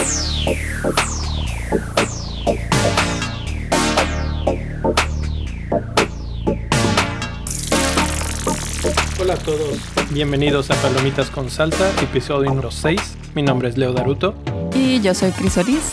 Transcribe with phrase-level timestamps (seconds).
[0.00, 0.06] Hola
[9.34, 9.78] a todos,
[10.10, 13.18] bienvenidos a Palomitas con Salsa, episodio número 6.
[13.34, 14.34] Mi nombre es Leo Daruto.
[14.74, 15.92] Y yo soy Cris Ortiz.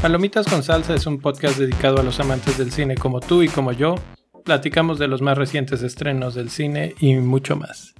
[0.00, 3.48] Palomitas con Salsa es un podcast dedicado a los amantes del cine como tú y
[3.48, 3.96] como yo.
[4.44, 7.94] Platicamos de los más recientes estrenos del cine y mucho más.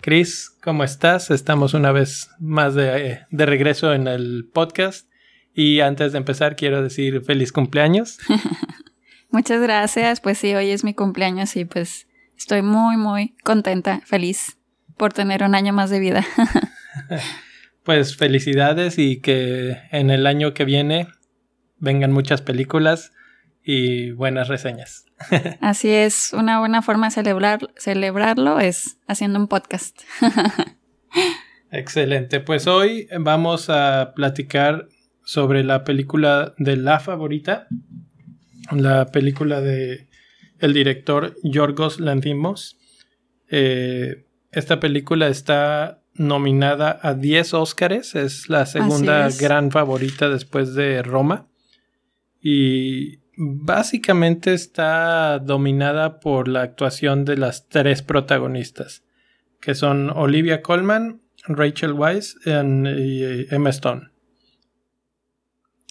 [0.00, 1.30] Cris, ¿cómo estás?
[1.30, 5.08] Estamos una vez más de, de regreso en el podcast.
[5.54, 8.18] Y antes de empezar, quiero decir feliz cumpleaños.
[9.30, 10.20] Muchas gracias.
[10.20, 12.08] Pues sí, hoy es mi cumpleaños y pues
[12.38, 14.58] Estoy muy, muy contenta, feliz
[14.96, 16.24] por tener un año más de vida.
[17.82, 21.08] pues felicidades y que en el año que viene
[21.78, 23.12] vengan muchas películas
[23.70, 25.04] y buenas reseñas.
[25.60, 30.00] Así es, una buena forma de celebrar, celebrarlo es haciendo un podcast.
[31.70, 34.88] Excelente, pues hoy vamos a platicar
[35.22, 37.68] sobre la película de la favorita,
[38.70, 40.08] la película de
[40.60, 42.78] el director Yorgos Lanthimos.
[43.50, 51.02] Eh, esta película está nominada a 10 Óscares, es la segunda gran favorita después de
[51.02, 51.48] Roma.
[52.40, 59.04] Y básicamente está dominada por la actuación de las tres protagonistas,
[59.60, 64.10] que son Olivia Colman, Rachel Weisz y Emma Stone.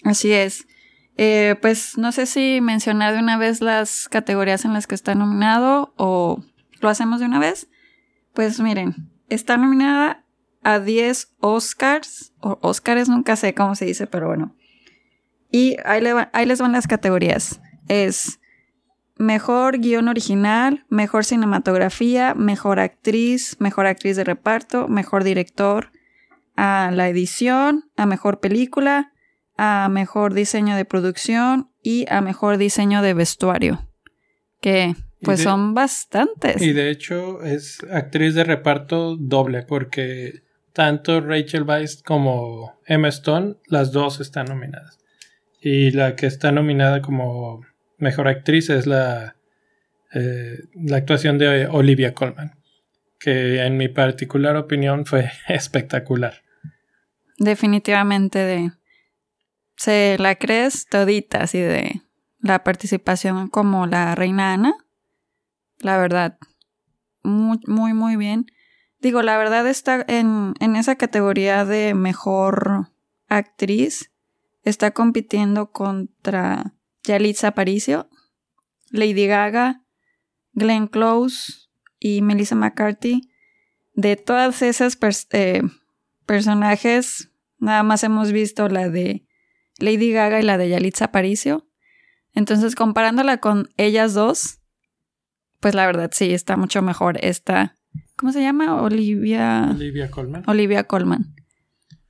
[0.04, 0.66] Así es.
[1.16, 5.14] Eh, pues no sé si mencionar de una vez las categorías en las que está
[5.14, 6.44] nominado o
[6.80, 7.68] lo hacemos de una vez.
[8.34, 10.24] Pues miren, está nominada
[10.62, 14.54] a 10 Oscars, o Oscars nunca sé cómo se dice, pero bueno.
[15.50, 17.60] Y ahí, ahí les van las categorías.
[17.88, 18.38] Es
[19.16, 25.90] mejor guion original, mejor cinematografía, mejor actriz, mejor actriz de reparto, mejor director,
[26.56, 29.12] a la edición, a mejor película,
[29.56, 33.86] a mejor diseño de producción y a mejor diseño de vestuario.
[34.60, 36.60] Que pues son bastantes.
[36.62, 40.42] Y de hecho es actriz de reparto doble porque
[40.72, 44.98] tanto Rachel Weisz como Emma Stone, las dos están nominadas.
[45.60, 47.62] Y la que está nominada como
[47.98, 49.36] mejor actriz es la,
[50.14, 52.52] eh, la actuación de Olivia Colman,
[53.18, 56.42] que en mi particular opinión fue espectacular.
[57.38, 58.70] Definitivamente de
[59.76, 62.02] se la crees todita, así de
[62.40, 64.74] la participación como la reina Ana.
[65.78, 66.38] La verdad,
[67.22, 68.46] muy, muy, muy bien.
[69.00, 72.88] Digo, la verdad está en, en esa categoría de mejor
[73.28, 74.10] actriz.
[74.68, 78.10] Está compitiendo contra Yalitza Aparicio,
[78.90, 79.82] Lady Gaga,
[80.52, 83.30] Glenn Close y Melissa McCarthy.
[83.94, 84.98] De todas esas
[85.30, 85.62] eh,
[86.26, 89.26] personajes, nada más hemos visto la de
[89.78, 91.66] Lady Gaga y la de Yalitza Aparicio.
[92.34, 94.60] Entonces, comparándola con ellas dos,
[95.60, 97.78] pues la verdad sí, está mucho mejor esta.
[98.16, 98.82] ¿Cómo se llama?
[98.82, 99.70] Olivia.
[99.70, 100.42] Olivia Colman.
[100.46, 101.37] Olivia Colman.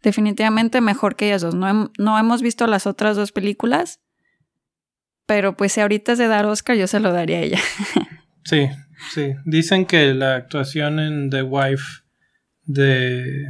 [0.03, 1.54] Definitivamente mejor que ellas dos.
[1.54, 4.00] No, no hemos visto las otras dos películas,
[5.26, 7.60] pero pues si ahorita es de dar Oscar, yo se lo daría a ella.
[8.44, 8.69] sí,
[9.12, 9.34] sí.
[9.44, 12.03] Dicen que la actuación en The Wife
[12.64, 13.48] de.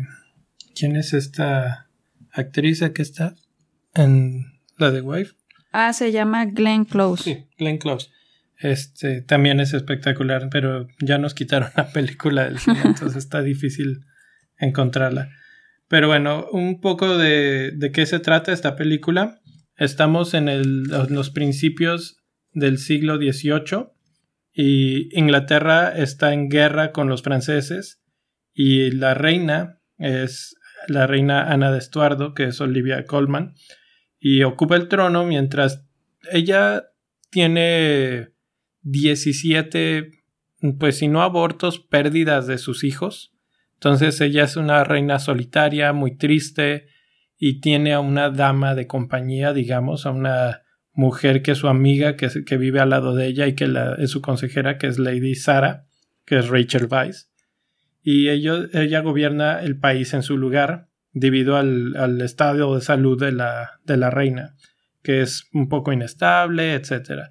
[0.74, 1.88] ¿Quién es esta
[2.32, 3.34] actriz que está?
[3.98, 5.34] en la de Wife.
[5.72, 7.22] Ah, se llama Glenn Close.
[7.22, 8.08] Sí, Glenn Close.
[8.56, 14.04] Este también es espectacular, pero ya nos quitaron la película del cine, entonces está difícil
[14.56, 15.30] encontrarla.
[15.88, 19.40] Pero bueno, un poco de, de qué se trata esta película.
[19.76, 22.18] Estamos en, el, los principios
[22.52, 23.86] del siglo XVIII
[24.52, 28.02] y Inglaterra está en guerra con los franceses
[28.52, 30.56] y la reina es
[30.88, 33.54] la reina Ana de Estuardo, que es Olivia Colman,
[34.18, 35.86] y ocupa el trono mientras
[36.32, 36.88] ella
[37.30, 38.30] tiene
[38.82, 40.10] 17,
[40.78, 43.34] pues si no abortos, pérdidas de sus hijos.
[43.78, 46.88] Entonces ella es una reina solitaria, muy triste,
[47.38, 50.62] y tiene a una dama de compañía, digamos, a una
[50.92, 54.10] mujer que es su amiga, que, que vive al lado de ella y que es
[54.10, 55.86] su consejera, que es Lady Sara,
[56.24, 57.30] que es Rachel Weisz.
[58.02, 63.78] Y ella gobierna el país en su lugar debido al, estado de salud de la,
[63.84, 64.56] de la reina,
[65.02, 67.28] que es un poco inestable, etc.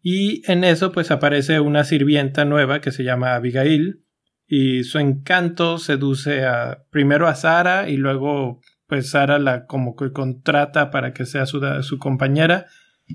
[0.00, 4.05] Y en eso pues aparece una sirvienta nueva que se llama Abigail
[4.46, 10.12] y su encanto seduce a primero a Sara y luego pues Sara la como que
[10.12, 12.66] contrata para que sea su, su compañera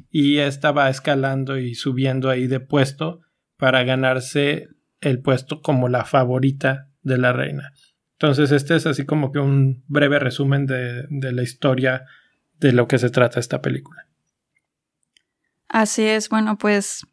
[0.10, 3.22] y esta va escalando y subiendo ahí de puesto
[3.58, 4.68] para ganarse
[5.02, 7.74] el puesto como la favorita de la reina
[8.14, 12.06] Entonces, este es así como que un breve resumen de, la historia
[12.60, 14.08] de lo que se trata esta película.
[15.68, 17.06] Así es, bueno, pues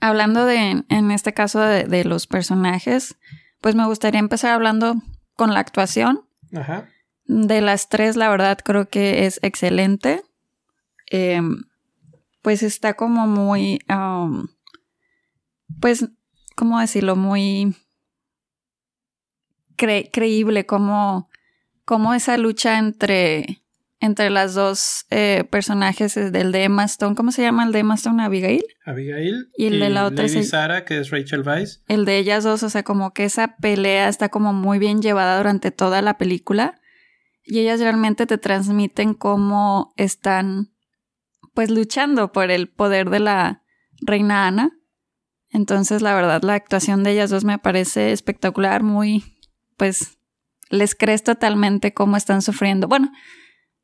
[0.00, 3.16] hablando de, en este caso de, los personajes,
[3.60, 4.96] pues me gustaría empezar hablando
[5.34, 6.26] con la actuación.
[6.54, 6.88] Ajá.
[7.24, 10.22] De las tres, la verdad, creo que es excelente.
[11.06, 11.62] Em,
[12.42, 14.48] pues está como muy, um,
[15.80, 16.08] pues,
[16.56, 17.16] ¿cómo decirlo?
[17.16, 17.76] Muy
[19.76, 21.30] creíble como,
[21.84, 23.62] como esa lucha entre,
[24.00, 27.14] entre las dos eh, personajes del de Emma Stone.
[27.14, 28.22] ¿Cómo se llama el de Emma Stone?
[28.22, 28.64] Abigail.
[28.86, 29.50] Abigail.
[29.56, 31.82] Y el de la otra Lady Sara, que es Rachel Weisz.
[31.86, 35.36] El de ellas dos, o sea, como que esa pelea está como muy bien llevada
[35.36, 36.80] durante toda la película.
[37.44, 40.72] Y ellas realmente te transmiten cómo están,
[41.52, 43.64] pues, luchando por el poder de la
[44.00, 44.70] reina Ana.
[45.50, 49.36] Entonces, la verdad, la actuación de ellas dos me parece espectacular, muy,
[49.76, 50.18] pues
[50.70, 52.88] les crees totalmente cómo están sufriendo.
[52.88, 53.10] Bueno,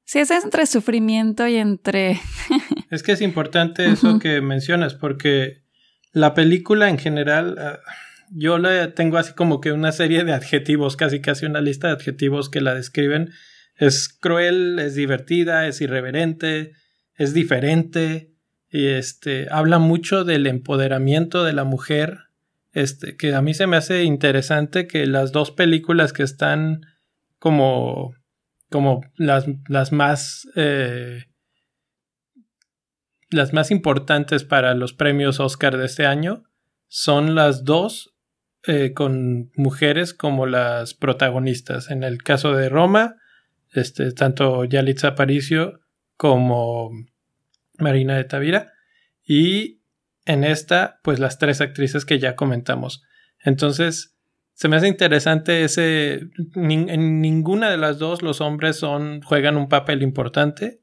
[0.06, 2.18] si es entre sufrimiento y entre...
[2.90, 5.62] es que es importante eso que mencionas, porque
[6.12, 7.80] la película en general, ah,
[8.30, 11.94] yo le tengo así como que una serie de adjetivos, casi casi una lista de
[11.94, 13.32] adjetivos que la describen.
[13.74, 16.72] Es cruel, es divertida, es irreverente,
[17.14, 18.32] es diferente,
[18.70, 22.20] y este, habla mucho del empoderamiento de la mujer
[22.72, 26.82] este, que a mí se me hace interesante que las dos películas que están
[27.38, 28.14] como,
[28.70, 31.24] como las, las más, eh,
[33.30, 36.44] las más importantes para los premios Oscar de este año
[36.88, 38.14] son las dos
[38.66, 41.90] eh, con mujeres como las protagonistas.
[41.90, 43.16] En el caso de Roma,
[43.72, 45.80] este, tanto Yalitza Aparicio
[46.16, 46.90] como
[47.78, 48.72] Marina de Tavira.
[49.22, 49.82] Y
[50.24, 53.02] en esta, pues las tres actrices que ya comentamos.
[53.44, 54.15] Entonces,
[54.56, 56.30] se me hace interesante ese.
[56.54, 59.20] en ninguna de las dos los hombres son.
[59.20, 60.80] juegan un papel importante.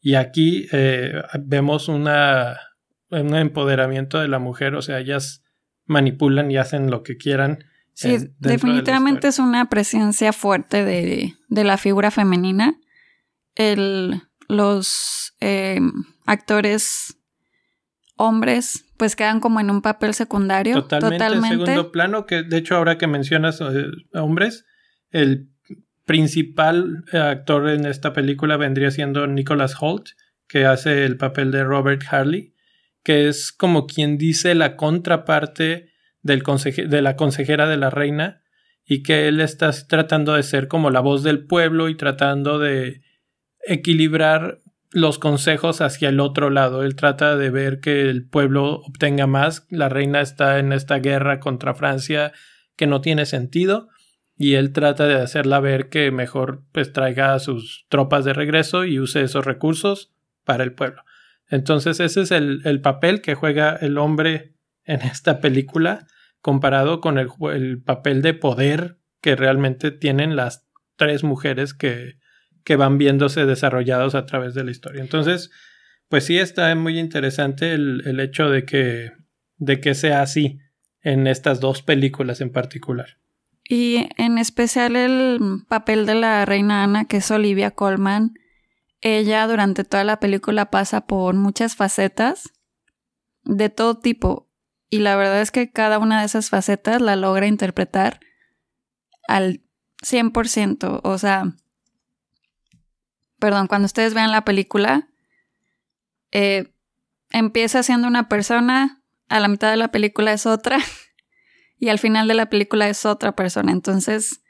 [0.00, 2.56] Y aquí eh, vemos una.
[3.10, 4.76] un empoderamiento de la mujer.
[4.76, 5.42] O sea, ellas
[5.84, 7.64] manipulan y hacen lo que quieran.
[7.92, 12.78] Sí, definitivamente es una presencia fuerte de, de la figura femenina.
[13.56, 15.80] El, los eh,
[16.24, 17.17] actores
[18.18, 20.74] hombres pues quedan como en un papel secundario.
[20.74, 21.66] Totalmente, totalmente.
[21.66, 24.66] segundo plano, que de hecho ahora que mencionas eh, hombres,
[25.10, 25.48] el
[26.04, 30.08] principal eh, actor en esta película vendría siendo Nicholas Holt,
[30.48, 32.54] que hace el papel de Robert Harley,
[33.04, 35.90] que es como quien dice la contraparte
[36.22, 36.42] del
[36.88, 38.42] de la consejera de la reina
[38.84, 43.02] y que él está tratando de ser como la voz del pueblo y tratando de
[43.66, 46.82] equilibrar los consejos hacia el otro lado.
[46.82, 49.66] Él trata de ver que el pueblo obtenga más.
[49.70, 52.32] La reina está en esta guerra contra Francia
[52.76, 53.88] que no tiene sentido
[54.36, 58.84] y él trata de hacerla ver que mejor pues traiga a sus tropas de regreso
[58.84, 60.14] y use esos recursos
[60.44, 61.02] para el pueblo.
[61.48, 64.54] Entonces ese es el, el papel que juega el hombre
[64.84, 66.06] en esta película
[66.40, 72.18] comparado con el, el papel de poder que realmente tienen las tres mujeres que,
[72.68, 75.00] que van viéndose desarrollados a través de la historia.
[75.00, 75.50] Entonces,
[76.10, 79.12] pues sí está muy interesante el, hecho de que,
[79.56, 80.58] de que sea así
[81.00, 83.16] en estas dos películas en particular.
[83.66, 88.34] Y en especial el papel de la reina Ana, que es Olivia Colman.
[89.00, 92.52] Ella durante toda la película pasa por muchas facetas
[93.44, 94.50] de todo tipo.
[94.90, 98.20] Y la verdad es que cada una de esas facetas la logra interpretar
[99.26, 99.62] al
[100.02, 101.00] 100%.
[101.02, 101.54] O sea,
[103.38, 105.08] perdón, cuando ustedes vean la película,
[106.32, 106.72] eh,
[107.30, 110.78] empieza siendo una persona, a la mitad de la película es otra
[111.78, 113.72] y al final de la película es otra persona.
[113.72, 114.42] Entonces,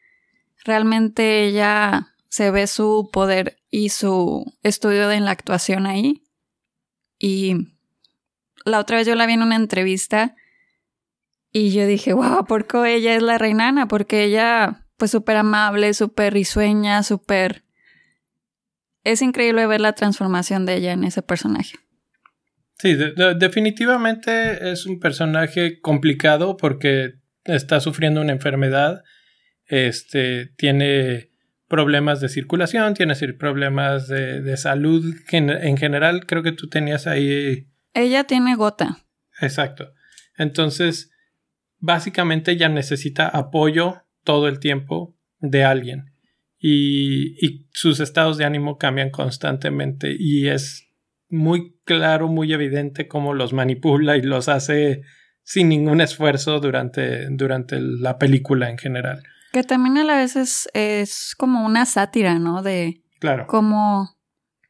[0.65, 6.23] realmente ella se ve su poder y su estudio en la actuación ahí.
[7.19, 7.55] Y
[8.65, 10.37] la otra vez yo la vi en una entrevista
[11.51, 13.89] y yo dije, wow, ¿por qué ella es la reinana?
[13.89, 17.65] Porque ella, pues súper amable, súper risueña, súper
[19.05, 21.77] es increíble ver la transformación de ella en ese personaje.
[22.79, 22.97] Sí,
[23.37, 27.15] definitivamente es un personaje complicado porque
[27.45, 29.03] está sufriendo una enfermedad,
[29.67, 31.31] este, tiene
[31.67, 36.25] problemas de circulación, tiene problemas de, salud en, en, general.
[36.27, 37.69] Creo que tú tenías ahí.
[37.95, 38.99] Ella tiene gota.
[39.41, 39.93] Exacto.
[40.37, 41.11] Entonces,
[41.79, 46.18] básicamente ella necesita apoyo todo el tiempo de alguien
[46.61, 50.87] y, sus estados de ánimo cambian constantemente y es
[51.29, 55.03] muy claro, muy evidente cómo los manipula y los hace
[55.45, 59.23] sin ningún esfuerzo durante, durante la película en general.
[59.53, 62.63] Que también a la vez es, es como una sátira, ¿no?
[62.63, 63.47] De Claro.
[63.47, 64.17] cómo,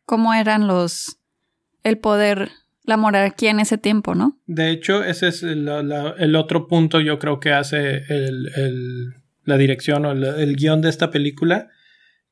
[0.04, 1.18] cómo eran los,
[1.82, 2.50] el poder,
[2.84, 4.38] la monarquía en ese tiempo, ¿no?
[4.46, 9.14] De hecho, ese es el, la- el otro punto yo creo que hace el, el-
[9.44, 11.68] la dirección o el, el guion de esta película,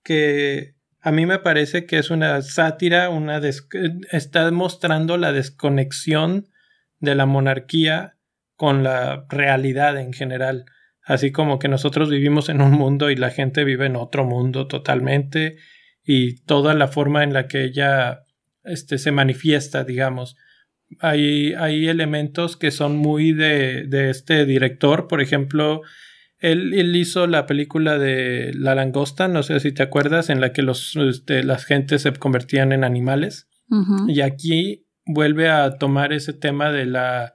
[0.07, 3.41] que a mí me parece que es una sátira, una
[4.13, 6.49] está mostrando la desconexión
[7.01, 8.17] de la monarquía
[8.55, 10.65] con la realidad en general.
[11.03, 14.69] Así como que nosotros vivimos en un mundo y la gente vive en otro mundo
[14.69, 15.57] totalmente
[16.05, 18.23] y toda la forma en la que ella
[18.65, 20.37] este, se manifiesta, digamos
[21.01, 25.09] hay, hay elementos que son muy de, de este director.
[25.09, 25.83] Por ejemplo,
[26.39, 30.53] él, él hizo la película de La Langosta, no sé si te acuerdas, en la
[30.53, 33.49] que los, este, las gentes se convertían en animales.
[34.09, 37.35] Y aquí vuelve a tomar ese tema de la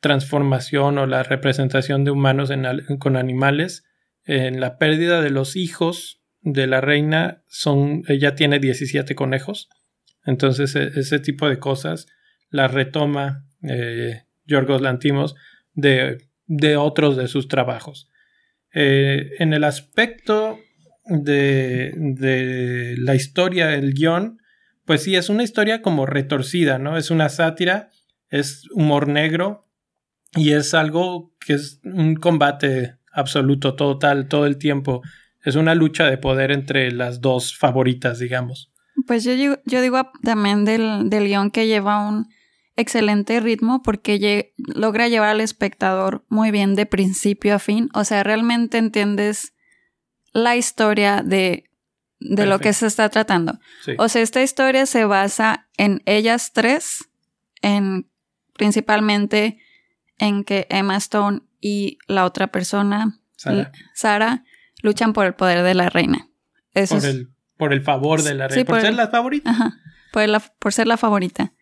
[0.00, 2.66] transformación o la representación de humanos en
[2.98, 3.84] con animales.
[4.24, 9.68] En la pérdida de los hijos de la reina, son, ella tiene 17 conejos.
[10.26, 12.06] Entonces, e- ese tipo de cosas
[12.50, 15.34] la retoma eh, Yorgos Lantimos
[15.72, 18.10] de, de otros de sus trabajos.
[18.74, 20.58] Eh, en el aspecto
[21.06, 24.38] de, de la historia, el guion,
[24.84, 26.96] pues sí, es una historia como retorcida, ¿no?
[26.98, 27.90] Es una sátira,
[28.28, 29.64] es humor negro
[30.34, 35.02] y es algo que es un combate absoluto, total, todo el tiempo.
[35.42, 38.72] Es una lucha de poder entre las dos favoritas, digamos.
[39.06, 39.32] Pues yo,
[39.64, 42.26] yo digo también del, del guion que lleva un
[42.76, 47.88] excelente ritmo porque logra llevar al espectador muy bien de principio a fin.
[47.94, 49.52] O sea, realmente entiendes
[50.32, 51.70] la historia de,
[52.20, 53.58] de lo que se está tratando.
[53.84, 53.92] Sí.
[53.98, 57.08] O sea, esta historia se basa en ellas tres,
[57.62, 58.08] en
[58.54, 59.58] principalmente
[60.18, 64.44] en que Emma Stone y la otra persona, Sara, Sara,
[64.82, 66.28] luchan por el poder de la reina.
[66.72, 69.50] Eso por, es- el, por el favor de la Sí, reina, por, ser la favorita.
[69.50, 69.74] Ajá,
[70.12, 71.52] por, la- por ser la favorita.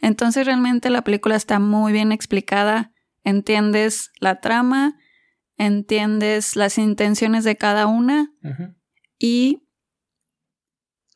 [0.00, 4.96] Entonces realmente la película está muy bien explicada, entiendes la trama,
[5.56, 8.32] entiendes las intenciones de cada una
[9.18, 9.62] y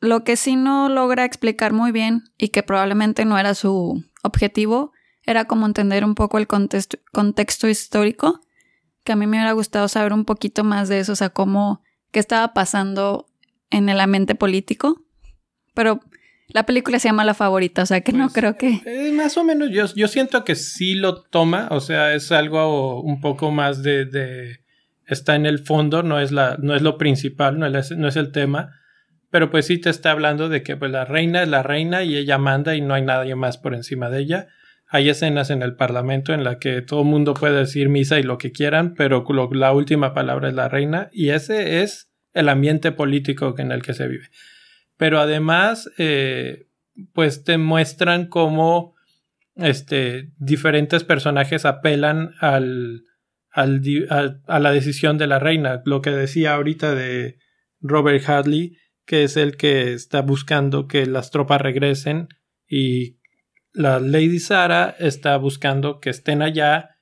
[0.01, 4.93] lo que sí no logra explicar muy bien y que probablemente no era su objetivo
[5.29, 8.41] era como entender un poco el contexto, contexto histórico,
[9.03, 11.83] que a mí me hubiera gustado saber un poquito más de eso, o sea, cómo,
[12.11, 13.27] qué estaba pasando
[13.69, 15.03] en el ambiente político,
[15.75, 15.99] pero
[16.49, 18.81] la película se llama La Favorita, o sea que no Pues, creo que...
[18.85, 23.01] Eh, más o menos, yo, yo siento que sí lo toma, o sea, es algo
[23.01, 24.59] un poco más de, de-
[25.07, 28.15] está en el fondo, no es, la, no es lo principal, no es, no es
[28.15, 28.71] el tema,
[29.31, 32.15] pero pues sí te está hablando de que pues, la reina es la reina y
[32.15, 34.47] ella manda y no hay nadie más por encima de ella.
[34.91, 38.23] Hay escenas en el Parlamento en la que todo el mundo puede decir misa y
[38.23, 42.49] lo que quieran, pero lo- la última palabra es la reina y ese es el
[42.49, 44.25] ambiente político en el que se vive.
[44.99, 46.67] Pero además, eh,
[47.13, 48.95] pues te muestran cómo
[49.55, 53.03] este, diferentes personajes apelan al,
[53.49, 55.81] al al- a la decisión de la reina.
[55.85, 57.37] Lo que decía ahorita de
[57.79, 58.75] Robert Hadley,
[59.05, 62.27] que es el que está buscando que las tropas regresen
[62.67, 63.19] y
[63.71, 66.97] la Lady Sara está buscando que estén allá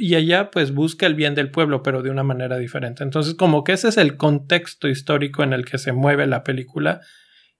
[0.00, 3.02] y ella pues busca el bien del pueblo pero de una manera diferente.
[3.04, 7.00] Entonces como que ese es el contexto histórico en el que se mueve la película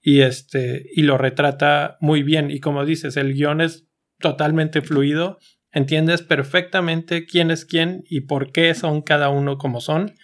[0.00, 3.86] y este y lo retrata muy bien y como dices el guion es
[4.18, 5.38] totalmente fluido
[5.72, 10.14] entiendes perfectamente quién es quién y por qué son cada uno como son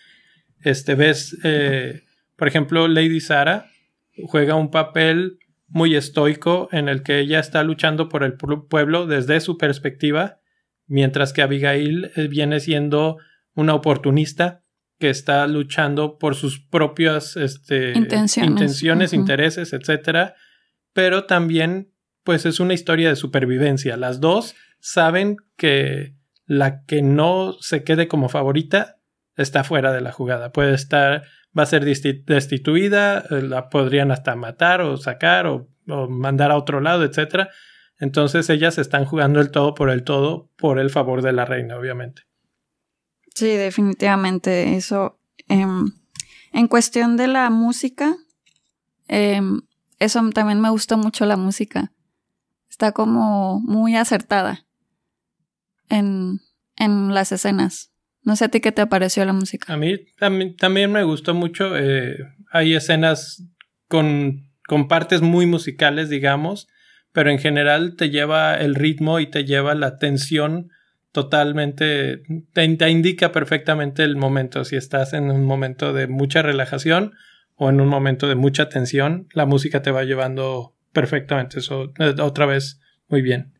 [0.64, 2.02] este ves eh,
[2.36, 3.66] por ejemplo Lady Sara
[4.26, 9.06] juega un papel muy estoico en el que ella está luchando por el pu- pueblo
[9.06, 10.38] desde su perspectiva
[10.86, 13.18] mientras que Abigail eh, viene siendo
[13.54, 14.62] una oportunista
[14.98, 17.92] que está luchando por sus propias este,
[18.50, 19.12] Intenciones.
[19.12, 20.34] intereses, etcétera,
[20.92, 21.92] pero también
[22.24, 23.96] pues es una historia de supervivencia.
[23.96, 26.16] Las dos saben que
[26.46, 28.98] la que no se quede como favorita
[29.36, 30.52] está fuera de la jugada.
[30.52, 31.24] Puede estar,
[31.56, 36.56] va a ser destituida, eh, la podrían hasta matar o sacar o, o mandar a
[36.56, 37.50] otro lado, etcétera.
[37.98, 41.76] Entonces ellas están jugando el todo por el todo por el favor de la reina,
[41.78, 42.22] obviamente.
[43.34, 45.18] Sí, definitivamente eso.
[45.48, 45.92] em,
[46.52, 48.16] en cuestión de la música,
[49.08, 49.60] em,
[49.98, 51.92] eso también me gustó mucho la música.
[52.68, 54.66] Está como muy acertada
[55.88, 56.40] en,
[56.76, 57.92] en las escenas.
[58.22, 59.72] No sé a ti qué te pareció la música.
[59.72, 61.76] A mí también, también me gustó mucho.
[61.76, 62.16] eh,
[62.50, 63.44] hay escenas
[63.88, 66.66] con, con partes muy musicales, digamos,
[67.16, 70.68] pero en general te lleva el ritmo y te lleva la tensión
[71.12, 72.20] totalmente,
[72.52, 77.14] te, indica perfectamente el momento, si estás en un momento de mucha relajación
[77.54, 82.16] o en un momento de mucha tensión, la música te va llevando perfectamente, eso eh,
[82.20, 83.54] otra vez muy bien.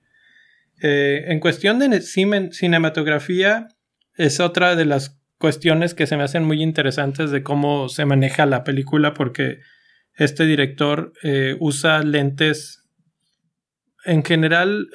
[0.82, 3.68] Eh, en cuestión de cinematografía,
[4.16, 8.44] es otra de las cuestiones que se me hacen muy interesantes de cómo se maneja
[8.44, 9.60] la película, porque
[10.12, 12.82] este director eh, usa lentes
[14.06, 14.88] en general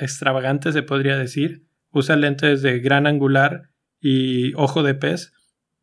[0.00, 3.70] extravagantes, se podría decir, usa lentes de gran angular
[4.00, 5.32] y ojo de pez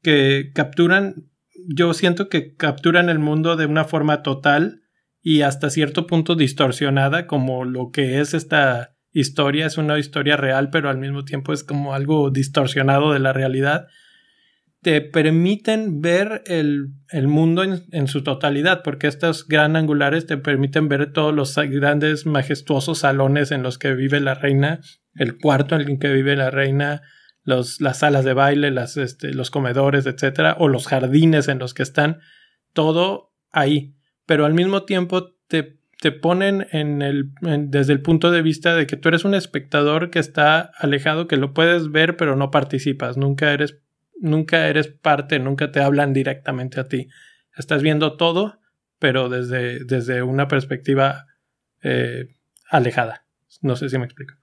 [0.02, 1.30] que capturan,
[1.74, 4.82] yo siento que capturan el mundo de una forma total
[5.22, 10.70] y hasta cierto punto distorsionada como lo que es esta historia, es una historia real
[10.70, 13.88] pero al mismo tiempo es como algo distorsionado de la realidad
[14.82, 16.94] te permiten ver el,
[17.28, 22.26] mundo en, en, su totalidad, porque estos gran angulares te permiten ver todos los grandes,
[22.26, 24.80] majestuosos salones en los que vive la reina,
[25.16, 27.02] el cuarto en el que vive la reina,
[27.44, 31.84] los, las salas de baile, este, los comedores, etcétera, o los jardines en los que
[31.84, 32.20] están,
[32.74, 33.96] todo ahí.
[34.26, 38.88] Pero al mismo tiempo te, te ponen en el, desde el punto de vista de
[38.88, 43.18] que tú eres un espectador que está alejado, que lo puedes ver, pero no participas,
[43.18, 43.82] nunca eres
[44.20, 47.08] nunca eres parte, nunca te hablan directamente a ti.
[47.58, 48.60] Estás viendo todo,
[49.00, 51.26] pero desde, desde una perspectiva
[51.82, 52.36] eh,
[52.70, 53.26] alejada.
[53.62, 54.36] No sé si me explico.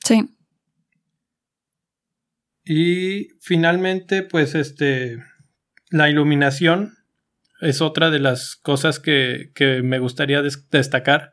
[0.00, 0.36] Sí.
[2.64, 5.22] Y finalmente, pues este,
[5.90, 6.94] la iluminación
[7.60, 11.32] es otra de las cosas que, que me gustaría destacar,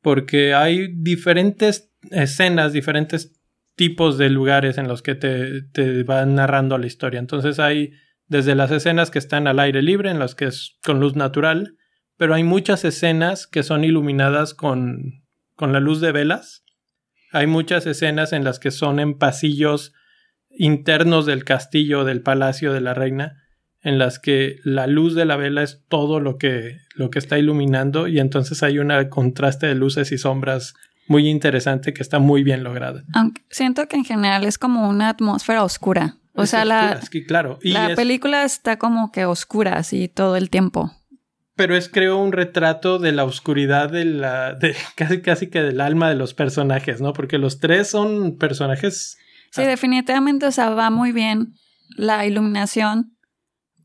[0.00, 3.32] porque hay diferentes escenas, diferentes
[3.74, 7.20] tipos de lugares en los que te, te, van narrando la historia.
[7.20, 7.92] Entonces hay
[8.26, 11.76] desde las escenas que están al aire libre, en las que es con luz natural,
[12.16, 15.24] pero hay muchas escenas que son iluminadas con,
[15.56, 16.64] con la luz de velas.
[17.32, 19.92] Hay muchas escenas en las que son en pasillos
[20.50, 23.42] internos del castillo, del palacio de la reina,
[23.82, 27.38] en las que la luz de la vela es todo lo que, lo que está
[27.38, 30.74] iluminando y entonces hay un contraste de luces y sombras
[31.06, 33.04] muy interesante que está muy bien lograda.
[33.14, 36.16] Aunque siento que en general es como una atmósfera oscura.
[36.34, 37.58] O sea, la, claro.
[37.62, 40.90] la película está como que oscura así todo el tiempo.
[41.54, 45.80] Pero es creo un retrato de la oscuridad de la de casi casi que del
[45.80, 47.12] alma de los personajes, ¿no?
[47.12, 49.18] Porque los tres son personajes
[49.50, 51.52] Sí, definitivamente, o sea, va muy bien
[51.94, 53.18] la iluminación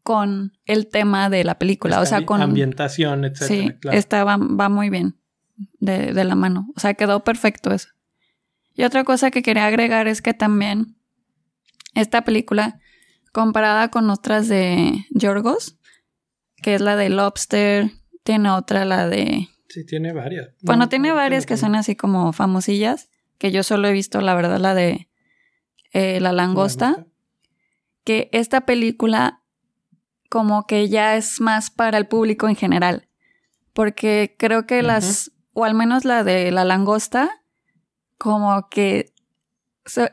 [0.02, 3.78] con el tema de la película, o sea, con ambientación, etcétera.
[3.82, 5.18] Sí, esta va muy bien
[5.80, 6.72] de, de la mano.
[6.76, 7.90] O sea, quedó perfecto eso.
[8.74, 10.98] Y otra cosa que quería agregar es que también
[11.96, 12.80] esta película,
[13.32, 15.78] comparada con otras de Yorgos,
[16.62, 17.92] que es la de Lobster,
[18.24, 19.50] tiene otra, la de...
[19.70, 20.50] Sí, tiene varias.
[20.62, 24.60] Bueno, tiene varias que son así como famosillas, que yo solo he visto, la verdad,
[24.60, 25.10] la de
[25.92, 27.08] eh, La Langosta,
[28.04, 29.42] que esta película
[30.30, 33.08] como que ya es más para el público en general,
[33.74, 37.42] porque creo que las o al menos la de la langosta,
[38.20, 39.12] como que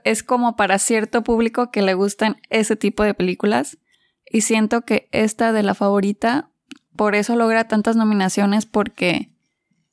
[0.02, 3.76] es como para cierto público que le gustan ese tipo de películas.
[4.24, 6.48] Y siento que esta de la favorita,
[6.96, 9.32] por eso logra tantas nominaciones, porque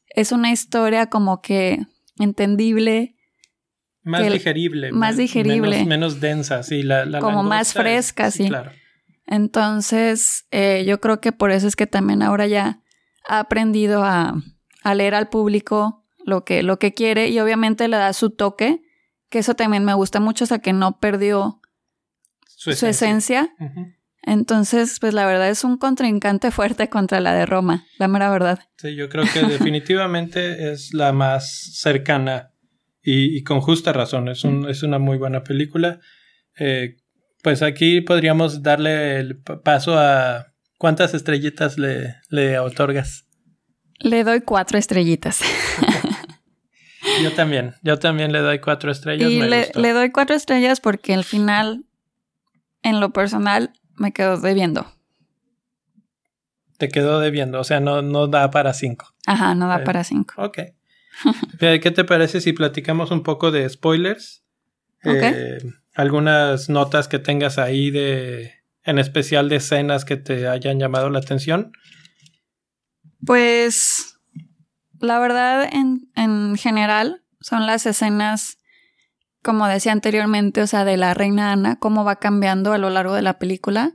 [0.07, 1.85] es una historia como que
[2.17, 3.17] entendible.
[4.03, 4.93] Más digerible.
[4.93, 5.83] Más digerible.
[5.83, 6.81] Menos, densa, sí.
[6.81, 8.47] La, como más fresca, sí.
[8.47, 8.71] Claro.
[9.27, 12.79] Entonces, eh, yo creo que por eso es que también ahora ya
[13.27, 14.41] ha aprendido a,
[14.82, 18.82] a leer al público lo que, lo que quiere y obviamente le da su toque,
[19.30, 21.62] que eso también me gusta mucho, o sea, que no perdió
[22.46, 23.54] su esencia.
[24.24, 28.60] Entonces, pues la verdad es un contrincante fuerte contra la de Roma, la mera verdad.
[28.78, 32.52] Sí, yo creo que definitivamente es la más cercana
[33.04, 34.30] y, con justa razón.
[34.30, 36.00] Es, un, es una muy buena película.
[36.60, 36.98] Eh,
[37.41, 43.26] pues aquí podríamos darle el paso a cuántas estrellitas le, le otorgas.
[44.01, 45.41] Le doy cuatro estrellitas.
[47.23, 49.29] yo también, yo también le doy cuatro estrellas.
[49.29, 51.85] Y le, le, doy cuatro estrellas porque al final,
[52.83, 54.91] en lo personal, me quedo debiendo.
[56.77, 59.13] Te quedó debiendo, o sea, no, no da para cinco.
[59.27, 60.33] Ajá, no da eh, para cinco.
[60.37, 60.59] Ok.
[61.59, 64.43] ¿Qué te parece si platicamos un poco de spoilers?
[65.03, 65.59] Eh,
[65.93, 71.19] algunas notas que tengas ahí de, en especial de escenas que te hayan llamado la
[71.19, 71.71] atención.
[73.25, 74.19] Pues
[74.99, 78.57] la verdad en, en general son las escenas,
[79.41, 83.15] como decía anteriormente, o sea, de la reina Ana, cómo va cambiando a lo largo
[83.15, 83.93] de la película,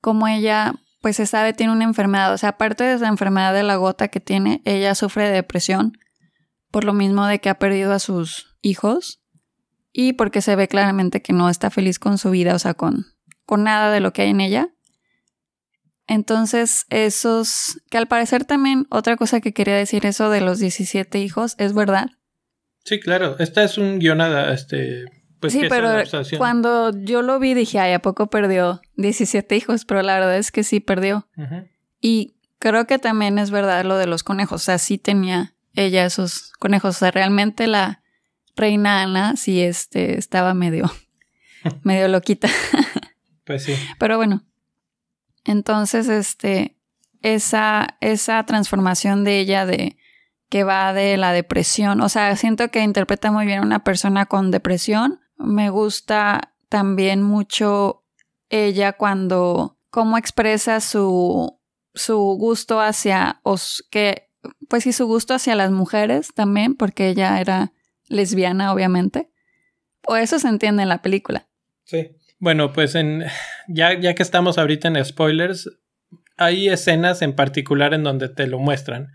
[0.00, 3.62] cómo ella, pues se sabe, tiene una enfermedad, o sea, aparte de esa enfermedad de
[3.62, 5.92] la gota que tiene, ella sufre de depresión,
[6.70, 9.22] por lo mismo de que ha perdido a sus hijos,
[9.98, 13.06] y porque se ve claramente que no está feliz con su vida, o sea, con,
[13.46, 14.68] con nada de lo que hay en ella.
[16.08, 21.18] Entonces, esos, que al parecer también, otra cosa que quería decir, eso de los 17
[21.18, 22.10] hijos, es verdad.
[22.84, 25.06] Sí, claro, esta es un guionada, este...
[25.40, 25.90] Pues sí, pero
[26.38, 29.84] cuando yo lo vi dije, ay, ¿a poco perdió 17 hijos?
[29.84, 31.28] Pero la verdad es que sí perdió.
[32.00, 36.06] Y creo que también es verdad lo de los conejos, o sea, sí tenía ella
[36.06, 38.02] esos conejos, o sea, realmente la
[38.56, 40.90] reina Ana sí este, estaba medio,
[41.82, 42.48] medio loquita.
[43.44, 43.74] pues sí.
[43.98, 44.42] Pero bueno,
[45.46, 46.76] entonces, este,
[47.22, 49.96] esa, esa transformación de ella de
[50.48, 54.26] que va de la depresión, o sea, siento que interpreta muy bien a una persona
[54.26, 55.20] con depresión.
[55.36, 58.04] Me gusta también mucho
[58.48, 61.58] ella cuando, cómo expresa su,
[61.94, 64.30] su gusto hacia, os, que,
[64.68, 67.72] pues sí, su gusto hacia las mujeres también, porque ella era
[68.08, 69.30] lesbiana, obviamente.
[70.06, 71.48] O eso se entiende en la película.
[71.84, 72.10] Sí.
[72.38, 73.24] Bueno, pues en
[73.68, 75.70] ya, ya que estamos ahorita en spoilers,
[76.36, 79.08] hay escenas en particular en donde te lo muestran.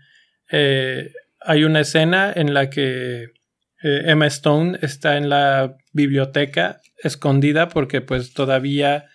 [0.50, 7.68] Eh, hay una escena en la que eh, Emma Stone está en la biblioteca escondida
[7.68, 9.06] porque pues todavía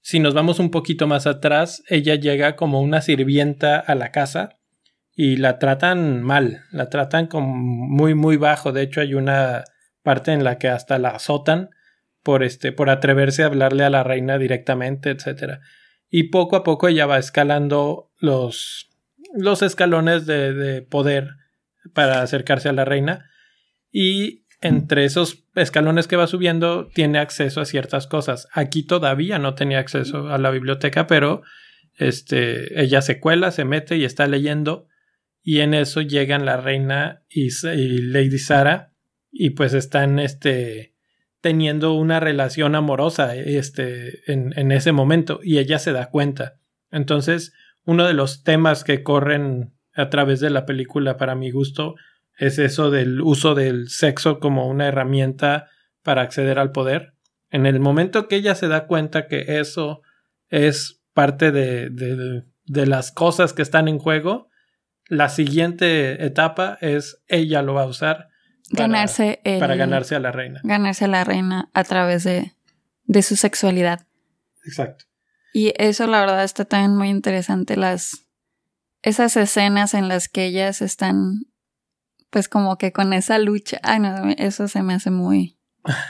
[0.00, 4.50] si nos vamos un poquito más atrás, ella llega como una sirvienta a la casa
[5.14, 9.64] y la tratan mal, la tratan como muy muy bajo, de hecho hay una
[10.02, 11.70] parte en la que hasta la azotan
[12.28, 15.60] por este por atreverse a hablarle a la reina directamente, etcétera.
[16.10, 18.90] Y poco a poco ella va escalando los
[19.32, 21.30] los escalones de, de poder
[21.94, 23.30] para acercarse a la reina
[23.90, 28.46] y entre esos escalones que va subiendo tiene acceso a ciertas cosas.
[28.52, 31.40] Aquí todavía no tenía acceso a la biblioteca, pero
[31.94, 34.86] este, ella se cuela, se mete y está leyendo
[35.42, 38.92] y en eso llegan la reina y, Lady Sara
[39.32, 40.92] y pues están este,
[41.40, 46.58] teniendo una relación amorosa este, en, en ese momento y ella se da cuenta.
[46.90, 47.52] Entonces,
[47.84, 51.94] uno de los temas que corren a través de la película para mi gusto
[52.36, 55.68] es eso del uso del sexo como una herramienta
[56.02, 57.14] para acceder al poder.
[57.50, 60.02] En el momento que ella se da cuenta que eso
[60.48, 64.48] es parte de, de, las cosas que están en juego,
[65.08, 68.27] la siguiente etapa es ella lo va a usar
[68.70, 70.60] para ganarse, para ganarse a la reina.
[70.64, 72.54] Ganarse a la reina a través de,
[73.04, 74.06] de su sexualidad.
[74.64, 75.06] Exacto.
[75.52, 78.28] Y eso la verdad está también muy interesante, las
[79.02, 81.46] esas escenas en las que ellas están
[82.30, 85.58] pues como que con esa lucha, ay no, eso se me hace muy,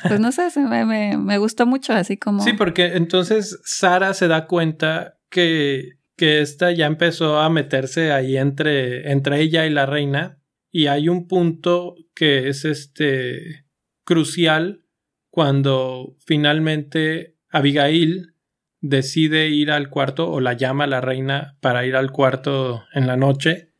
[0.08, 2.42] pues no sé, me, me, gustó mucho así como...
[2.42, 8.36] Sí, porque entonces Sara se da cuenta que, que esta ya empezó a meterse ahí
[8.36, 10.37] entre, entre ella y la reina
[10.70, 13.64] y hay un punto que es este
[14.04, 14.84] crucial
[15.30, 18.34] cuando finalmente Abigail
[18.80, 23.16] decide ir al cuarto o la llama la reina para ir al cuarto en la
[23.16, 23.72] noche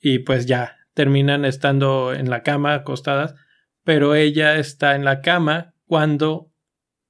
[0.00, 3.34] y pues ya terminan estando en la cama acostadas,
[3.82, 6.52] pero ella está en la cama cuando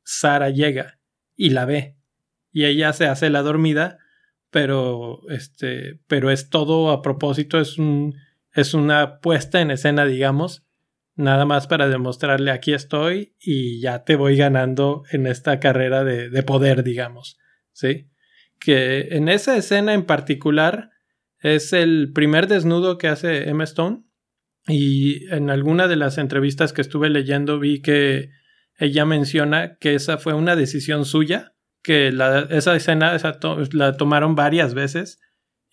[0.04, 0.98] Sara llega
[1.36, 1.96] y la ve.
[2.50, 3.98] Y ella se hace la dormida,
[4.50, 8.14] pero este, pero es todo a propósito, es un
[8.54, 10.64] es una puesta en escena, digamos,
[11.16, 16.30] nada más para demostrarle aquí estoy y ya te voy ganando en esta carrera de,
[16.30, 17.38] de poder, digamos,
[17.72, 18.08] ¿sí?
[18.58, 20.90] Que en esa escena en particular
[21.44, 24.04] es el primer desnudo que hace Emma Stone.
[24.66, 28.30] Y en alguna de las entrevistas que estuve leyendo vi que
[28.78, 32.08] ella menciona que esa fue una decisión suya, que
[32.48, 33.14] esa escena
[33.72, 35.20] la tomaron varias veces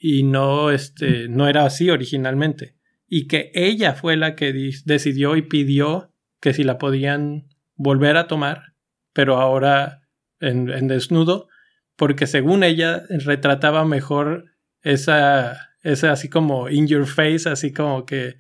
[0.04, 2.76] y no, este, no era así originalmente.
[3.08, 4.52] Y que ella fue la que
[4.86, 8.74] decidió y pidió que si la podían volver a tomar,
[9.14, 10.02] pero ahora
[10.40, 11.50] en, en desnudo,
[11.96, 14.46] porque según ella retrataba mejor
[14.82, 18.38] esa, esa así como in your face, así como que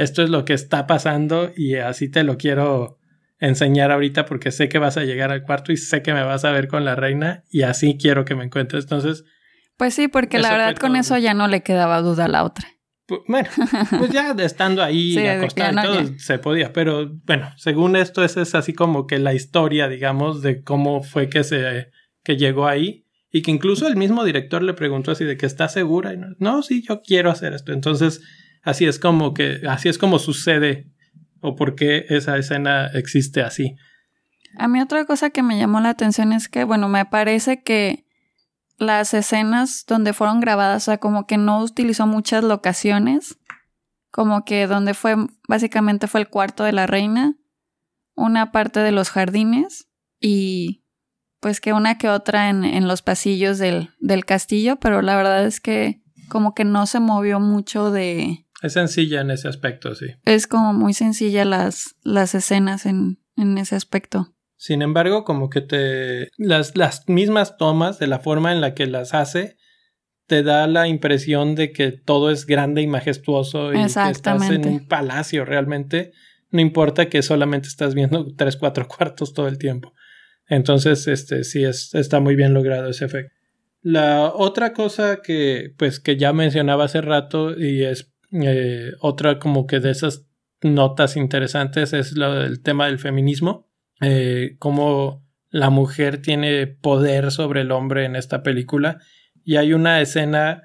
[0.00, 2.98] esto es lo que está pasando y así te lo quiero
[3.38, 6.44] enseñar ahorita porque sé que vas a llegar al cuarto y sé que me vas
[6.44, 8.82] a ver con la reina y así quiero que me encuentres.
[8.82, 9.24] Entonces...
[9.76, 12.68] Pues sí, porque la verdad con eso ya no le quedaba duda a la otra.
[13.26, 13.48] bueno,
[13.98, 18.54] pues ya estando ahí acostada y todo se podía, pero bueno, según esto esa es
[18.54, 21.90] así como que la historia, digamos, de cómo fue que se
[22.22, 25.68] que llegó ahí y que incluso el mismo director le preguntó así de que está
[25.68, 27.72] segura y no, no, sí, yo quiero hacer esto.
[27.72, 28.22] Entonces,
[28.62, 30.92] así es como que, así es como sucede
[31.40, 33.74] o por qué esa escena existe así.
[34.56, 38.03] A mí otra cosa que me llamó la atención es que, bueno, me parece que
[38.78, 43.38] las escenas donde fueron grabadas, o sea, como que no utilizó muchas locaciones,
[44.10, 45.16] como que donde fue,
[45.48, 47.36] básicamente fue el cuarto de la reina,
[48.14, 49.88] una parte de los jardines
[50.20, 50.84] y
[51.40, 55.44] pues que una que otra en, en los pasillos del, del castillo, pero la verdad
[55.44, 58.46] es que como que no se movió mucho de...
[58.62, 60.06] Es sencilla en ese aspecto, sí.
[60.24, 64.33] Es como muy sencilla las, las escenas en, en ese aspecto.
[64.64, 66.30] Sin embargo, como que te...
[66.38, 69.58] Las, las mismas tomas, de la forma en la que las hace,
[70.26, 74.66] te da la impresión de que todo es grande y majestuoso y que estás en
[74.66, 76.12] un palacio realmente.
[76.48, 79.92] No importa que solamente estás viendo tres, cuatro cuartos todo el tiempo.
[80.48, 83.34] Entonces, este sí es, está muy bien logrado ese efecto.
[83.82, 89.66] La otra cosa que, pues, que ya mencionaba hace rato y es eh, otra como
[89.66, 90.24] que de esas
[90.62, 93.68] notas interesantes es lo del tema del feminismo.
[94.00, 98.98] Eh, cómo la mujer tiene poder sobre el hombre en esta película.
[99.44, 100.62] Y hay una escena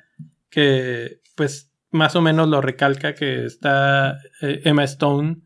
[0.50, 5.42] que, pues, más o menos lo recalca que está eh, Emma Stone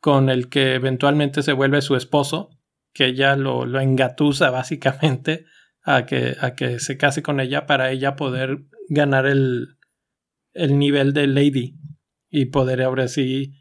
[0.00, 2.50] con el que eventualmente se vuelve su esposo,
[2.92, 5.44] que ella lo, lo engatusa básicamente
[5.82, 9.76] a que, a que se case con ella para ella poder ganar el,
[10.52, 11.76] el nivel de lady
[12.28, 13.54] y poder ahora sí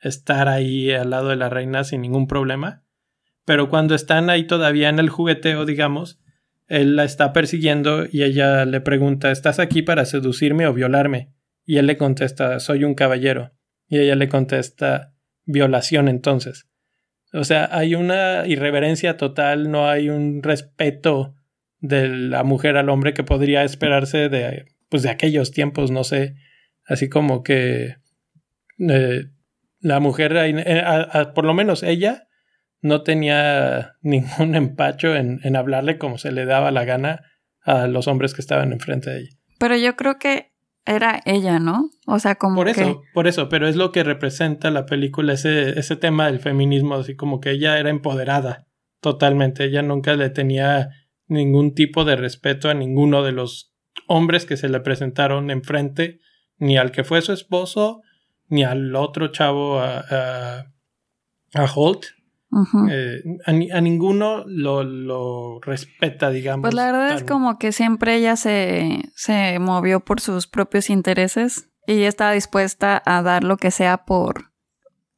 [0.00, 2.83] estar ahí al lado de la reina sin ningún problema.
[3.44, 6.20] Pero cuando están ahí todavía en el jugueteo, digamos,
[6.66, 11.32] él la está persiguiendo y ella le pregunta ¿Estás aquí para seducirme o violarme?
[11.66, 13.52] Y él le contesta Soy un caballero.
[13.88, 16.66] Y ella le contesta Violación entonces.
[17.34, 21.34] O sea, hay una irreverencia total, no hay un respeto
[21.80, 26.36] de la mujer al hombre que podría esperarse de, pues de aquellos tiempos, no sé,
[26.86, 27.96] así como que
[28.78, 29.24] eh,
[29.80, 30.84] la mujer, eh,
[31.34, 32.23] por lo menos ella,
[32.84, 37.22] no tenía ningún empacho en, en, hablarle como se le daba la gana
[37.62, 39.36] a los hombres que estaban enfrente de ella.
[39.58, 40.52] Pero yo creo que
[40.84, 41.90] era ella, ¿no?
[42.06, 45.78] O sea, como por eso, por eso, pero es lo que representa la película ese
[45.78, 48.66] ese tema del feminismo, así como que ella era empoderada
[49.00, 50.90] totalmente, ella nunca le tenía
[51.26, 53.74] ningún tipo de respeto a ninguno de los
[54.06, 56.20] hombres que se le presentaron enfrente,
[56.58, 58.02] ni al que fue su esposo,
[58.48, 60.66] ni al otro chavo, a,
[61.54, 62.06] a, Holt.
[62.90, 66.62] Eh, a, ninguno lo, lo, respeta, digamos.
[66.62, 71.68] Pues la verdad es como que siempre ella se, se movió por sus propios intereses
[71.86, 74.52] y estaba dispuesta a dar lo que sea por.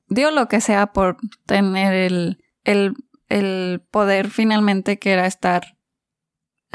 [0.08, 2.94] dio lo que sea por tener el, el,
[3.28, 5.76] el poder finalmente que era estar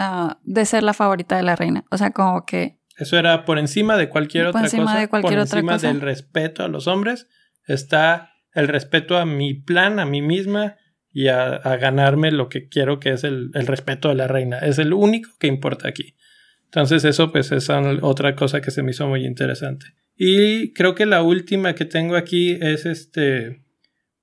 [0.04, 1.84] Ah, de ser la favorita de la reina.
[1.92, 2.80] O sea, como que...
[2.98, 5.00] Eso era por encima de cualquier otra cosa.
[5.00, 7.28] De cualquier por encima del respeto a los hombres
[7.68, 10.78] está el respeto a mi plan, a mí misma
[11.14, 14.60] y a, ganarme lo que quiero que es el, el, respeto de la reina.
[14.60, 16.16] Es el único que importa aquí.
[16.66, 19.88] Entonces eso pues es otra cosa que se me hizo muy interesante.
[20.16, 23.62] Y creo que la última que tengo aquí es este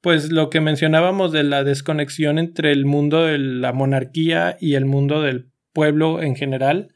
[0.01, 4.85] pues lo que mencionábamos de la desconexión entre el mundo de la monarquía y el
[4.85, 6.95] mundo del pueblo en general.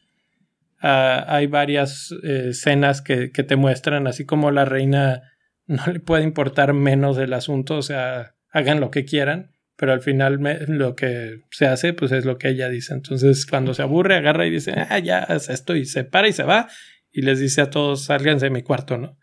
[0.80, 5.31] Ah, hay varias eh, escenas que, que, te muestran, así como la reina
[5.66, 10.00] no le puede importar menos del asunto, o sea, hagan lo que quieran, pero al
[10.00, 12.94] final lo que se hace, pues es lo que ella dice.
[12.94, 16.32] Entonces, cuando se aburre, agarra y dice, ah, ya, es esto, y se para y
[16.32, 16.68] se va,
[17.10, 19.18] y les dice a todos, sálganse de mi cuarto, ¿no?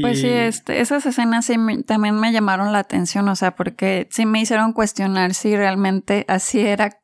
[0.00, 4.26] Pues sí, este, esas escenas sí también me llamaron la atención, o sea, porque sí
[4.26, 7.00] me hicieron cuestionar si realmente así era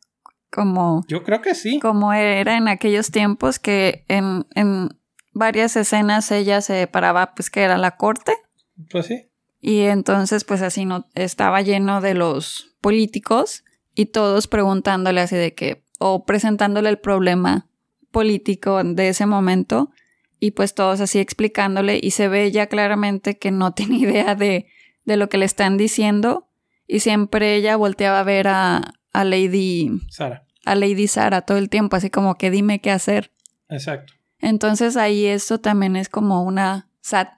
[0.51, 1.05] como...
[1.09, 1.81] Yo creo que sí.
[1.81, 4.91] Como era en aquellos tiempos que en, en
[5.33, 8.33] varias escenas ella se paraba pues que era la corte.
[8.91, 9.29] Pues sí.
[9.61, 15.55] Y entonces pues así no estaba lleno de los políticos y todos preguntándole así de
[15.55, 17.69] que o presentándole el problema
[18.11, 19.91] político de ese momento
[20.39, 24.67] y pues todos así explicándole y se ve ya claramente que no tiene idea de,
[25.05, 26.49] de lo que le están diciendo
[26.87, 30.45] y siempre ella volteaba a ver a, a Lady Sara.
[30.67, 33.31] A Lady Sara todo el tiempo, así como que dime qué hacer.
[33.69, 34.13] Exacto.
[34.39, 36.91] Entonces ahí eso también es como una,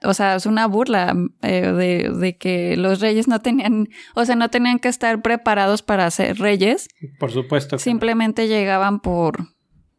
[0.04, 4.36] o sea, es una burla eh, de, de, que los reyes no tenían, o sea,
[4.36, 6.88] no tenían que estar preparados para ser reyes.
[7.18, 7.78] Por supuesto.
[7.78, 9.48] Simplemente llegaban por,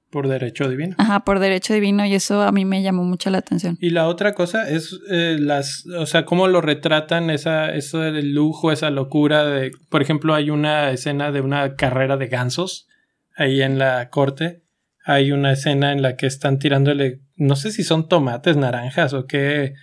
[0.09, 0.95] por derecho divino.
[0.97, 3.77] Ajá, por derecho divino y eso a mí me llamó mucho la atención.
[3.81, 8.33] Y la otra cosa es eh, las, o sea, cómo lo retratan, esa, eso del
[8.33, 12.87] lujo, esa locura de, por ejemplo, hay una escena de una carrera de gansos
[13.35, 14.63] ahí en la corte.
[15.03, 19.25] Hay una escena en la que están tirándole, no sé si son tomates, naranjas o
[19.25, 19.73] qué,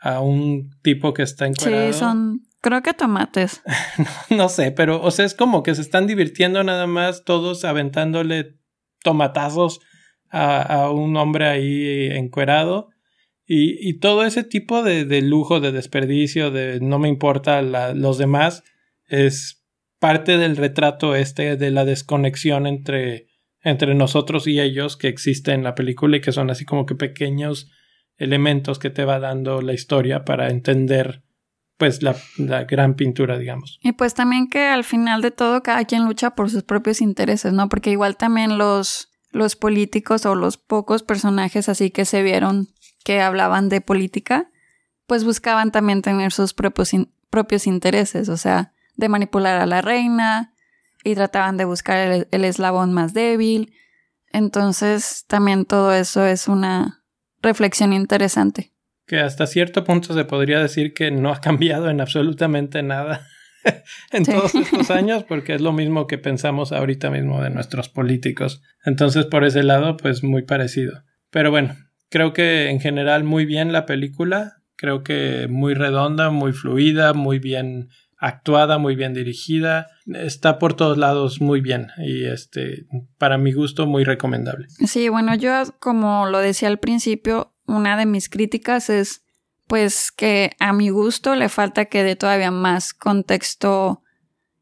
[0.00, 1.92] a un tipo que está encuadrado.
[1.92, 3.62] Sí, son, creo que tomates.
[4.30, 7.64] no, no sé, pero, o sea, es como que se están divirtiendo nada más todos
[7.64, 8.56] aventándole
[9.02, 9.80] tomatazos
[10.30, 12.88] a, un hombre ahí encuerado.
[13.46, 18.18] Y, y todo ese tipo de, de, lujo, de desperdicio, de no me importa los
[18.18, 18.64] demás,
[19.06, 19.64] es
[20.00, 23.26] parte del retrato este de la desconexión entre,
[23.64, 26.94] entre nosotros y ellos que existe en la película y que son así como que
[26.94, 27.70] pequeños
[28.16, 31.22] elementos que te va dando la historia para entender
[31.76, 32.14] pues la,
[32.64, 33.80] gran pintura, digamos.
[33.82, 37.52] Y pues también que al final de todo cada quien lucha por sus propios intereses,
[37.52, 37.68] ¿no?
[37.68, 42.68] Porque igual también los, los políticos o los pocos personajes así que se vieron
[43.04, 44.50] que hablaban de política,
[45.06, 46.92] pues buscaban también tener sus propios,
[47.28, 50.53] propios intereses, o sea, de manipular a la reina
[51.04, 53.72] y trataban de buscar el, el eslabón más débil.
[54.32, 57.04] Entonces también todo eso es una
[57.40, 58.74] reflexión interesante
[59.06, 63.26] que hasta cierto punto se podría decir que no ha cambiado en absolutamente nada
[64.12, 68.62] en todos estos años, porque es lo mismo que pensamos ahorita mismo de nuestros políticos.
[68.84, 71.02] Entonces, por ese lado, pues muy parecido.
[71.30, 71.76] Pero bueno,
[72.10, 77.38] creo que en general muy bien la película, creo que muy redonda, muy fluida, muy
[77.38, 77.88] bien
[78.18, 82.86] actuada, muy bien dirigida, está por todos lados muy bien y este
[83.18, 84.66] para mi gusto muy recomendable.
[84.86, 89.22] Sí, bueno, yo como lo decía al principio, una de mis críticas es
[89.66, 94.02] pues que a mi gusto le falta que dé todavía más contexto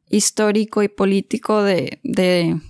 [0.09, 2.61] histórico y político de, de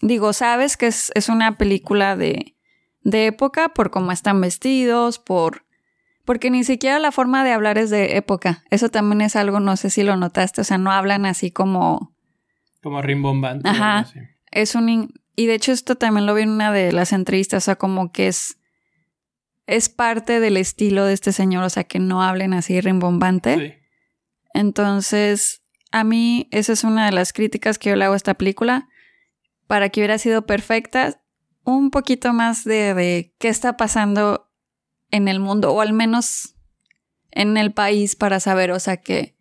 [0.00, 2.56] digo, sabes que es, es una película de,
[3.02, 5.65] de época por cómo están vestidos, por
[6.26, 8.64] porque ni siquiera la forma de hablar es de época.
[8.68, 12.14] Eso también es algo, no sé si lo notaste, o sea, no hablan así como
[12.82, 13.68] como rimbombante.
[13.68, 14.06] Ajá.
[14.50, 17.64] Es un y de hecho esto también lo vi en una de las entrevistas, o
[17.64, 18.58] sea, como que es
[19.66, 23.56] es parte del estilo de este señor, o sea, que no hablen así rimbombante.
[23.56, 23.74] Sí.
[24.52, 25.62] Entonces,
[25.92, 28.88] a mí esa es una de las críticas que yo le hago a esta película.
[29.66, 31.20] Para que hubiera sido perfecta,
[31.64, 34.45] un poquito más de, de qué está pasando
[35.10, 36.54] en el mundo, o al menos
[37.30, 39.36] en el país, para saber, o sea, que,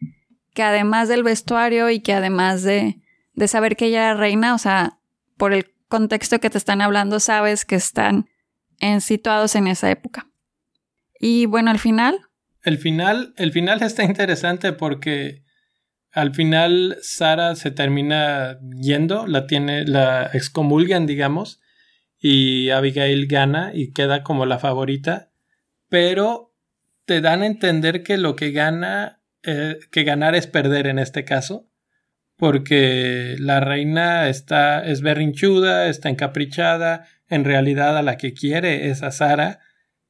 [0.53, 3.01] que además del vestuario y que además de,
[3.33, 4.99] de saber que ella era reina, o sea,
[5.37, 8.29] por el contexto que te están hablando, sabes que están
[8.79, 10.27] en, situados en esa época.
[11.19, 12.19] Y bueno, al final.
[12.63, 15.43] El final, el final está interesante porque
[16.11, 21.61] al final Sara se termina yendo, la tiene, la excomulgan, digamos,
[22.19, 25.29] y Abigail gana y queda como la favorita,
[25.89, 26.53] pero
[27.05, 31.23] te dan a entender que lo que gana, eh, que ganar es perder en este
[31.23, 31.69] caso,
[32.37, 39.03] porque la reina está, es berrinchuda, está encaprichada, en realidad a la que quiere es
[39.03, 39.59] a Sara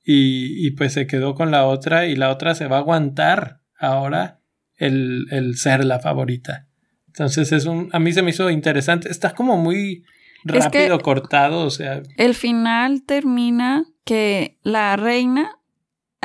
[0.03, 3.61] y, y, pues se quedó con la otra y la otra se va a aguantar
[3.77, 4.39] ahora
[4.77, 6.67] el, el ser la favorita.
[7.07, 10.03] Entonces es un, a mí se me hizo interesante, está como muy
[10.43, 12.01] rápido cortado, o sea.
[12.17, 15.59] El final termina que la reina,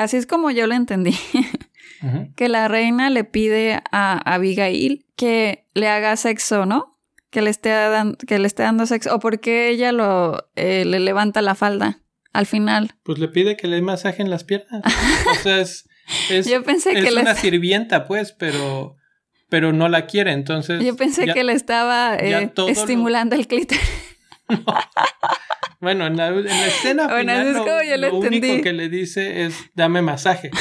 [0.03, 1.15] así es como yo lo entendí,
[2.35, 6.91] que la reina le pide a Abigail que le haga sexo, ¿no?
[7.31, 10.99] que le esté, dando, que le esté dando sexo o porque ella lo eh, le
[10.99, 11.99] levanta la falda
[12.33, 12.91] al final.
[13.03, 14.83] Pues le pide que le masajen las piernas.
[15.31, 15.87] o sea, es,
[16.29, 18.97] es, Yo pensé es que una sirvienta, pues, pero
[19.49, 20.83] pero no la quiere, entonces.
[20.83, 23.81] Yo pensé que le estaba eh, estimulando el clítoris.
[25.81, 28.61] Bueno, en la, en la escena bueno, final es lo, como yo lo lo único
[28.61, 30.51] que le dice es dame masaje.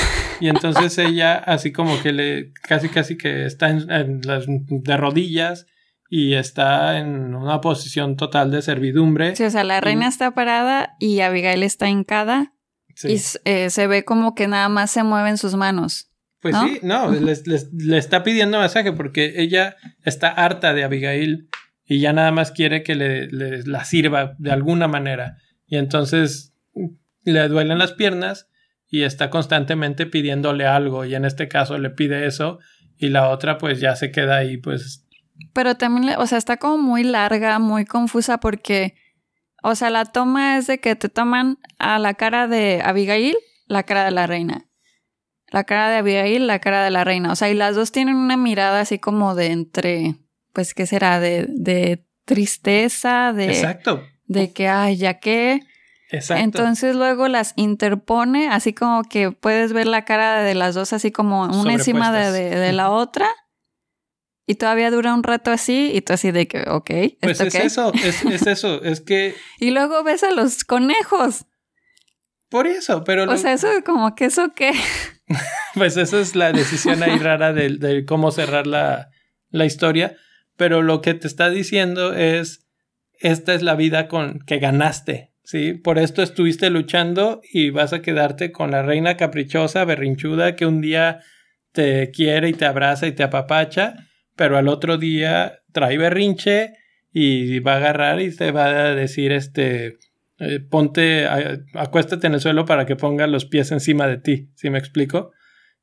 [0.41, 4.97] Y entonces ella así como que le casi casi que está en, en las de
[4.97, 5.67] rodillas
[6.09, 9.37] y está en una posición total de servidumbre.
[9.37, 12.55] Sí, o sea, la reina está parada y Abigail está hincada
[12.97, 13.09] Sí.
[13.09, 16.11] y eh, se ve como que nada más se mueven sus manos.
[16.41, 16.67] Pues ¿no?
[16.67, 21.49] sí, no, le está pidiendo masaje porque ella está harta de Abigail
[21.91, 25.39] y ya nada más quiere que le, le- la sirva de alguna manera.
[25.67, 26.55] Y entonces
[27.25, 28.49] le duelen las piernas
[28.89, 32.61] y está constantemente pidiéndole algo y en este caso le pide eso
[32.97, 35.05] y la otra pues ya se queda ahí pues
[35.53, 38.95] Pero también, o sea, está como muy larga, muy confusa porque,
[39.65, 43.35] o sea, la toma es de que te toman a la cara de Abigail,
[43.67, 44.69] la cara de la reina.
[45.53, 47.33] La cara de Abigail, la cara de la reina.
[47.33, 50.15] O sea, y las dos tienen una mirada así como de entre,
[50.53, 51.21] pues, ¿qué será?
[51.21, 55.61] De, de tristeza, de, exacto, de que, ay, ya que.
[56.11, 56.43] exacto.
[56.45, 61.11] Entonces luego las interpone, así como que puedes ver la cara de las dos así
[61.11, 63.29] como una encima de, de- de la otra.
[64.47, 67.53] Y todavía dura un rato así y tú así de que, ok, pues ¿esto es
[67.55, 67.63] qué?
[67.67, 71.45] eso, es, es eso, es que Y luego ves a los conejos.
[72.49, 74.73] por eso, pero O lo- sea, eso como que eso qué.
[75.75, 79.11] Pues esa es la decisión ahí rara de, de cómo cerrar la,
[79.51, 80.17] la historia.
[80.61, 82.69] Pero lo que te está diciendo es,
[83.19, 85.73] esta es la vida con que ganaste, ¿sí?
[85.73, 90.83] Por esto estuviste luchando y vas a quedarte con la reina caprichosa, berrinchuda, que un
[90.83, 91.21] día
[91.73, 93.95] te quiere y te abraza y te apapacha,
[94.37, 96.75] pero al otro día trae berrinche
[97.11, 99.97] y va a agarrar y te va a decir este
[100.41, 101.27] eh, ponte
[101.73, 105.33] acuéstate en el suelo para que ponga los pies encima de ti, ¿sí me explico?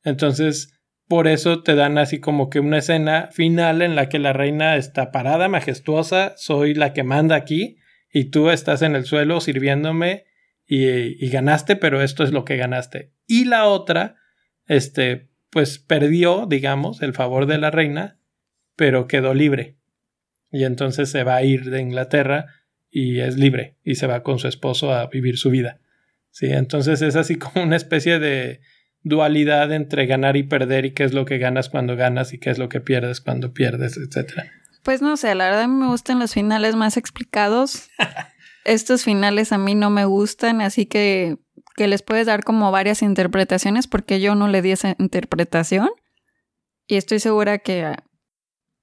[0.03, 0.76] Entonces,
[1.07, 4.75] por eso te dan así como que una escena final en la que la reina
[4.75, 7.77] está parada, majestuosa, soy la que manda aquí
[8.11, 10.25] y tú estás en el suelo sirviéndome
[10.65, 13.13] y, ganaste, pero esto es lo que ganaste.
[13.25, 14.17] Y la otra,
[14.65, 18.19] este, pues perdió, digamos, el favor de la reina,
[18.75, 19.77] pero quedó libre.
[20.51, 22.47] Y entonces se va a ir de Inglaterra
[22.89, 25.79] y es libre y se va con su esposo a vivir su vida.
[26.31, 28.59] Sí, entonces es así como una especie de
[29.03, 32.49] dualidad entre ganar y perder y qué es lo que ganas cuando ganas y qué
[32.49, 34.51] es lo que pierdes cuando pierdes, etcétera.
[34.83, 37.89] Pues no sé, la verdad a mí me gustan los finales más explicados.
[38.65, 41.37] Estos finales a mí no me gustan, así que
[41.77, 45.89] que les puedes dar como varias interpretaciones porque yo no le di esa interpretación
[46.87, 47.95] y estoy segura que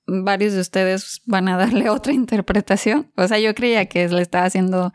[0.07, 3.11] varios de ustedes van a darle otra interpretación.
[3.17, 4.93] O sea, yo creía que le estaba haciendo...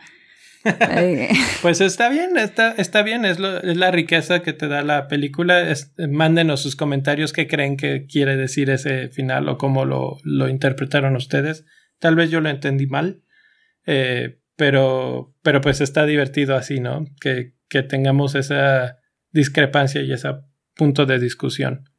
[1.61, 5.73] Pues está bien, está, está bien, es, la riqueza que te da la película.
[6.09, 11.15] mándenos sus comentarios qué creen que quiere decir ese final o cómo lo, lo interpretaron
[11.15, 11.65] ustedes.
[11.99, 13.23] Tal vez yo lo entendí mal,
[13.85, 17.05] eh, pero, pero pues está divertido así, ¿no?
[17.21, 18.97] Que, que tengamos esa
[19.31, 20.29] discrepancia y ese
[20.75, 21.89] punto de discusión.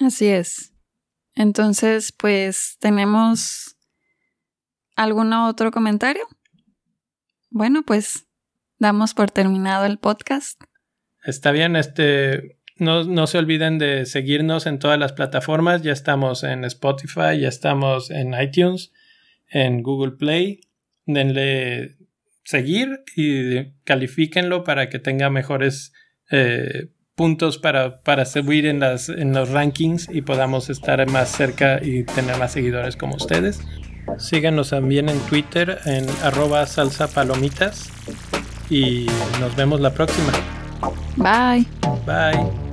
[0.00, 0.72] Así es.
[1.34, 3.76] Entonces, pues, ¿tenemos
[4.96, 6.26] algún otro comentario?
[7.52, 8.26] Bueno, pues
[8.78, 10.58] damos por terminado el podcast.
[11.22, 15.82] Está bien, este, no, no, se olviden de seguirnos en todas las plataformas.
[15.82, 18.90] Ya estamos en Spotify, ya estamos en iTunes,
[19.50, 20.60] en Google Play.
[21.04, 21.98] Denle
[22.42, 25.92] seguir y califíquenlo para que tenga mejores
[26.30, 31.80] eh, puntos para, para subir en, las, en los rankings y podamos estar más cerca
[31.82, 33.60] y tener más seguidores como ustedes.
[34.18, 37.90] Síganos también en Twitter en arroba salsa palomitas
[38.68, 39.06] y
[39.40, 40.32] nos vemos la próxima.
[41.16, 41.66] Bye.
[42.06, 42.71] Bye.